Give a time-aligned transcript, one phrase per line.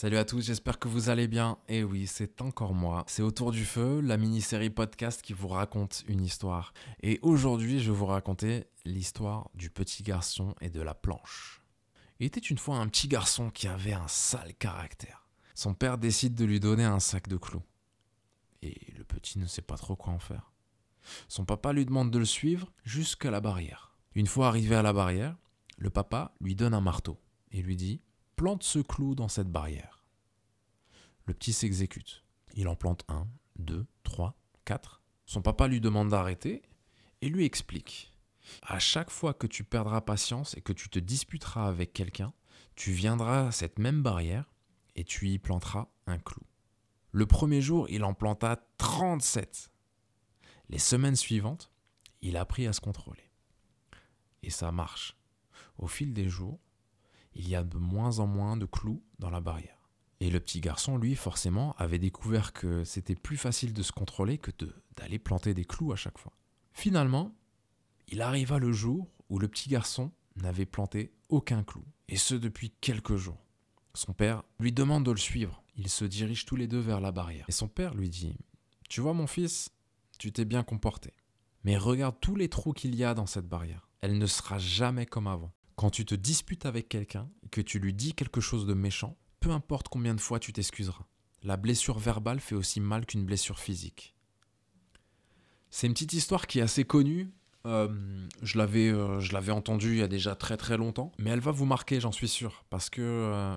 [0.00, 1.58] Salut à tous, j'espère que vous allez bien.
[1.68, 3.04] Et oui, c'est encore moi.
[3.06, 6.72] C'est Autour du Feu, la mini-série podcast qui vous raconte une histoire.
[7.02, 11.60] Et aujourd'hui, je vais vous raconter l'histoire du petit garçon et de la planche.
[12.18, 15.28] Il était une fois un petit garçon qui avait un sale caractère.
[15.54, 17.62] Son père décide de lui donner un sac de clous.
[18.62, 20.50] Et le petit ne sait pas trop quoi en faire.
[21.28, 23.94] Son papa lui demande de le suivre jusqu'à la barrière.
[24.14, 25.36] Une fois arrivé à la barrière,
[25.76, 27.20] le papa lui donne un marteau
[27.52, 28.00] et lui dit
[28.40, 30.02] plante ce clou dans cette barrière.
[31.26, 32.24] Le petit s'exécute.
[32.54, 35.02] Il en plante un, deux, trois, quatre.
[35.26, 36.62] Son papa lui demande d'arrêter
[37.20, 38.14] et lui explique.
[38.62, 42.32] À chaque fois que tu perdras patience et que tu te disputeras avec quelqu'un,
[42.76, 44.50] tu viendras à cette même barrière
[44.96, 46.40] et tu y planteras un clou.
[47.12, 49.70] Le premier jour, il en planta 37.
[50.70, 51.70] Les semaines suivantes,
[52.22, 53.30] il apprit à se contrôler.
[54.42, 55.14] Et ça marche.
[55.76, 56.58] Au fil des jours,
[57.34, 59.76] il y a de moins en moins de clous dans la barrière.
[60.20, 64.36] Et le petit garçon, lui, forcément, avait découvert que c'était plus facile de se contrôler
[64.36, 64.50] que
[64.96, 66.32] d'aller planter des clous à chaque fois.
[66.72, 67.34] Finalement,
[68.08, 72.70] il arriva le jour où le petit garçon n'avait planté aucun clou, et ce depuis
[72.80, 73.46] quelques jours.
[73.94, 75.62] Son père lui demande de le suivre.
[75.76, 77.46] Ils se dirigent tous les deux vers la barrière.
[77.48, 78.36] Et son père lui dit
[78.88, 79.70] Tu vois, mon fils,
[80.18, 81.14] tu t'es bien comporté.
[81.64, 83.88] Mais regarde tous les trous qu'il y a dans cette barrière.
[84.00, 85.52] Elle ne sera jamais comme avant.
[85.80, 89.48] Quand tu te disputes avec quelqu'un, que tu lui dis quelque chose de méchant, peu
[89.48, 91.06] importe combien de fois tu t'excuseras.
[91.42, 94.14] La blessure verbale fait aussi mal qu'une blessure physique.
[95.70, 97.30] C'est une petite histoire qui est assez connue.
[97.64, 97.88] Euh,
[98.42, 101.40] je l'avais, euh, je l'avais entendue il y a déjà très très longtemps, mais elle
[101.40, 103.56] va vous marquer, j'en suis sûr, parce que euh,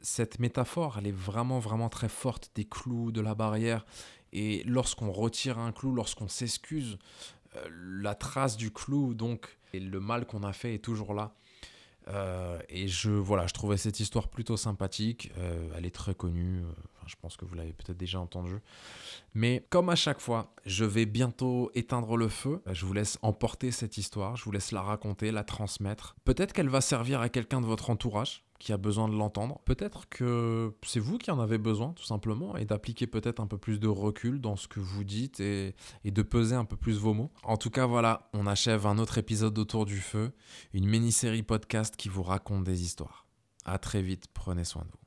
[0.00, 3.84] cette métaphore, elle est vraiment vraiment très forte des clous de la barrière.
[4.32, 6.98] Et lorsqu'on retire un clou, lorsqu'on s'excuse,
[7.70, 11.34] la trace du clou, donc, et le mal qu'on a fait est toujours là.
[12.08, 15.32] Euh, et je, voilà, je trouvais cette histoire plutôt sympathique.
[15.38, 16.60] Euh, elle est très connue.
[16.60, 16.72] Euh,
[17.06, 18.58] je pense que vous l'avez peut-être déjà entendue.
[19.34, 22.62] Mais comme à chaque fois, je vais bientôt éteindre le feu.
[22.70, 24.36] Je vous laisse emporter cette histoire.
[24.36, 26.16] Je vous laisse la raconter, la transmettre.
[26.24, 29.60] Peut-être qu'elle va servir à quelqu'un de votre entourage qui a besoin de l'entendre.
[29.66, 33.58] Peut-être que c'est vous qui en avez besoin, tout simplement, et d'appliquer peut-être un peu
[33.58, 37.12] plus de recul dans ce que vous dites et, de peser un peu plus vos
[37.12, 37.30] mots.
[37.42, 40.32] En tout cas, voilà, on achève un autre épisode d'Autour du Feu,
[40.72, 43.26] une mini-série podcast qui vous raconte des histoires.
[43.66, 45.03] À très vite, prenez soin de vous.